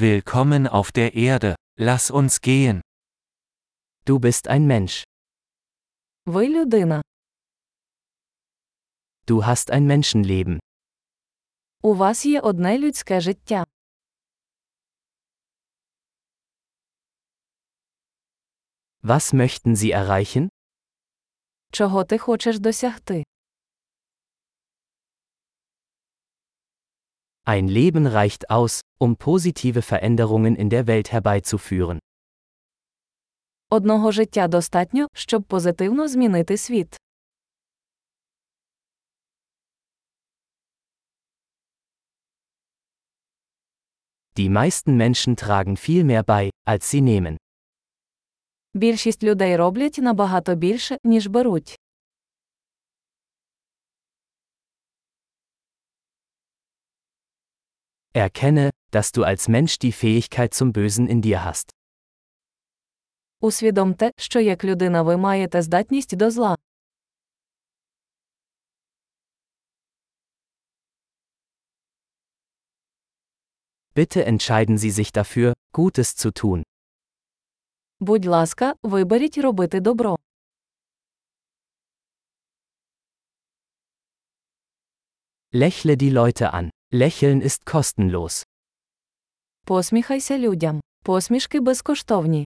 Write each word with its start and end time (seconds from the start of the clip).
Willkommen 0.00 0.67
auf 0.67 0.93
der 0.93 1.15
Erde, 1.15 1.55
lass 1.77 2.11
uns 2.11 2.39
gehen. 2.39 2.79
Du 4.05 4.19
bist 4.19 4.47
ein 4.47 4.65
Mensch. 4.65 5.03
Ви 6.25 6.47
людина. 6.47 7.01
Du 9.27 9.45
hast 9.45 9.69
ein 9.69 9.85
Menschenleben. 9.87 10.59
У 11.83 11.95
вас 11.95 12.25
є 12.25 12.39
одне 12.39 12.79
людське 12.79 13.21
життя. 13.21 13.65
Was 19.03 19.33
möchten 19.33 19.75
Sie 19.75 19.91
erreichen? 19.93 20.49
Чого 21.71 22.03
ти 22.03 22.17
хочеш 22.17 22.59
досягти? 22.59 23.23
Ein 27.53 27.67
Leben 27.67 28.07
reicht 28.07 28.49
aus, 28.49 28.79
um 28.97 29.17
positive 29.17 29.81
Veränderungen 29.81 30.55
in 30.55 30.69
der 30.69 30.87
Welt 30.87 31.11
herbeizuführen. 31.11 31.99
Одного 33.69 34.11
життя 34.11 34.47
достатньо, 34.47 35.07
щоб 35.13 35.43
позитивно 35.43 36.07
змінити 36.07 36.57
світ. 36.57 36.97
Die 44.37 44.49
meisten 44.49 44.95
Menschen 44.97 45.35
tragen 45.35 45.75
viel 45.75 46.03
mehr 46.03 46.23
bei, 46.23 46.49
als 46.65 46.93
sie 46.93 47.01
nehmen. 47.01 47.37
Більшість 48.73 49.23
людей 49.23 49.55
роблять 49.55 49.97
набагато 49.97 50.55
більше, 50.55 50.97
ніж 51.03 51.27
беруть. 51.27 51.79
Erkenne, 58.14 58.70
dass 58.90 59.12
du 59.12 59.24
als 59.24 59.48
Mensch 59.48 59.78
die 59.78 59.92
Fähigkeit 59.92 60.54
zum 60.54 60.72
Bösen 60.72 61.06
in 61.08 61.22
dir 61.22 61.44
hast. 61.44 61.70
Усвідомте, 63.40 64.10
що 64.16 64.40
як 64.40 64.64
людина 64.64 65.02
ви 65.02 65.16
маєте 65.16 65.62
здатність 65.62 66.16
до 66.16 66.30
зла. 66.30 66.56
Bitte 73.94 74.24
entscheiden 74.24 74.76
Sie 74.78 74.90
sich 74.90 75.12
dafür, 75.12 75.54
Gutes 75.72 76.16
zu 76.16 76.30
tun. 76.30 76.62
Будь 78.00 78.24
ласка, 78.26 78.74
виберіть 78.82 79.38
робити 79.38 79.80
добро. 79.80 80.16
Lächle 85.54 85.96
die 85.96 86.12
Leute 86.12 86.50
an. 86.54 86.70
Lächeln 86.93 87.41
ist 87.41 87.65
kostenlos. 87.65 88.45
Посміхайся 89.65 90.37
людям. 90.37 90.81
Посмішки 91.03 91.59
безкоштовні. 91.59 92.45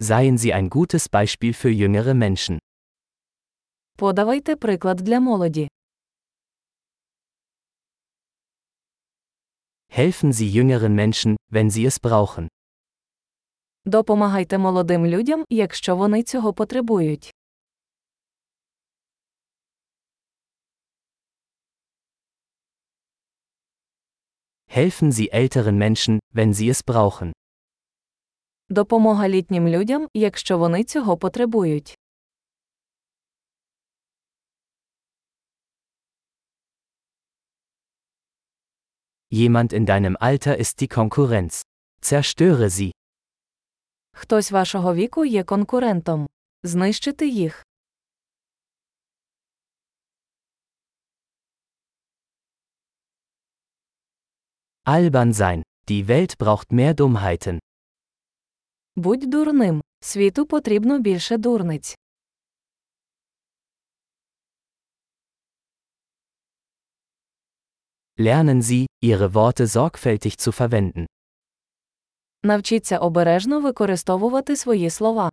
Seien 0.00 0.38
Sie 0.38 0.52
ein 0.54 0.68
gutes 0.70 1.08
Beispiel 1.08 1.52
für 1.52 1.68
jüngere 1.68 2.14
Menschen. 2.14 2.58
Подавайте 3.96 4.56
приклад 4.56 4.96
для 4.96 5.20
молоді. 5.20 5.68
Helfen 9.88 10.32
Sie 10.32 10.48
jüngeren 10.50 10.94
Menschen, 10.94 11.36
wenn 11.52 11.70
sie 11.70 11.86
es 11.86 12.00
brauchen. 12.00 12.48
Допомагайте 13.84 14.58
молодим 14.58 15.06
людям, 15.06 15.44
якщо 15.50 15.96
вони 15.96 16.22
цього 16.22 16.52
потребують. 16.52 17.34
Helfen 24.76 25.12
Sie 25.12 25.30
älteren 25.30 25.78
Menschen, 25.78 26.18
wenn 26.32 26.52
sie 26.52 26.68
es 26.68 26.82
brauchen. 26.82 27.32
Допомога 28.68 29.28
літнім 29.28 29.68
людям, 29.68 30.08
якщо 30.14 30.58
вони 30.58 30.84
цього 30.84 31.16
потребують. 31.16 31.98
Jemand 39.32 39.72
in 39.72 39.86
deinem 39.86 40.16
Alter 40.16 40.56
ist 40.58 40.80
die 40.80 40.88
Konkurrenz. 40.98 41.62
Zerstöre 42.02 42.70
sie. 42.70 42.90
Хтось 44.12 44.50
вашого 44.50 44.94
віку 44.94 45.24
є 45.24 45.44
конкурентом. 45.44 46.26
Знищити 46.62 47.28
їх. 47.28 47.64
Albern 54.83 55.33
sein. 55.33 55.63
Die 55.89 56.07
Welt 56.07 56.37
braucht 56.37 56.71
mehr 56.71 56.93
Dummheiten. 56.93 57.59
Будь 58.95 59.29
дурним. 59.29 59.81
Світу 60.01 60.45
потрібно 60.45 60.99
більше 60.99 61.37
дурниць. 61.37 61.95
Lernen 68.17 68.61
Sie, 68.61 68.85
Ihre 69.03 69.33
Worte 69.33 69.67
sorgfältig 69.67 70.37
zu 70.37 70.51
verwenden. 70.51 71.05
Навчіться 72.43 72.97
обережно 72.97 73.61
використовувати 73.61 74.55
свої 74.55 74.89
слова. 74.89 75.29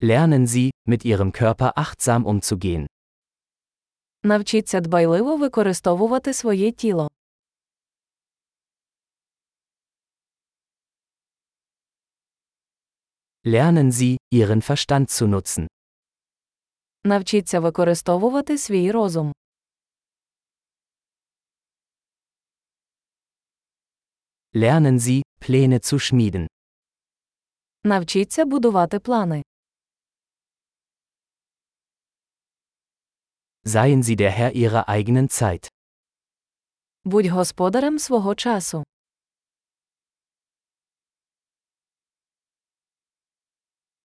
Lernen 0.00 0.46
Sie, 0.46 0.70
mit 0.86 1.04
Ihrem 1.04 1.32
Körper 1.32 1.72
achtsam 1.76 2.26
umzugehen. 2.26 2.86
Навчіться 4.23 4.79
дбайливо 4.79 5.37
використовувати 5.37 6.33
своє 6.33 6.71
тіло. 6.71 7.09
Lernen 13.45 13.91
Sie, 13.91 14.17
Ihren 14.33 14.61
Verstand 14.61 15.07
zu 15.09 15.27
nutzen. 15.27 15.67
Навчіться 17.03 17.59
використовувати 17.59 18.57
свій 18.57 18.91
розум. 18.91 19.33
Lernen 24.53 24.99
Sie, 24.99 25.21
Pläne 25.39 25.79
zu 25.79 25.99
schmieden. 25.99 26.47
Навчіться 27.83 28.45
будувати 28.45 28.99
плани. 28.99 29.43
Seien 33.68 34.02
Sie 34.02 34.16
der 34.16 34.30
Herr 34.30 34.52
Ihrer 34.52 34.88
eigenen 34.88 35.28
Zeit. 35.28 35.68
Будь 37.04 37.30
господарем 37.30 37.98
свого 37.98 38.34
часу. 38.34 38.82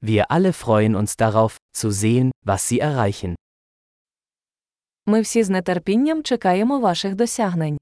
Wir 0.00 0.30
alle 0.30 0.52
freuen 0.52 0.94
uns 0.94 1.16
darauf, 1.16 1.56
zu 1.72 1.90
sehen, 1.90 2.30
was 2.44 2.68
Sie 2.68 2.80
erreichen. 2.80 3.34
Ми 5.06 5.20
всі 5.20 5.42
з 5.42 5.50
нетерпінням 5.50 6.22
чекаємо 6.22 6.80
ваших 6.80 7.14
досягнень. 7.14 7.78